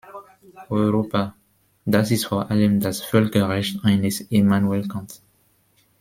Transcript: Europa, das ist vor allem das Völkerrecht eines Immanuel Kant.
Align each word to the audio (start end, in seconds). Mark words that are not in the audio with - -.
Europa, 0.71 1.35
das 1.85 2.09
ist 2.09 2.25
vor 2.25 2.49
allem 2.49 2.79
das 2.79 3.03
Völkerrecht 3.03 3.85
eines 3.85 4.19
Immanuel 4.21 4.87
Kant. 4.87 5.21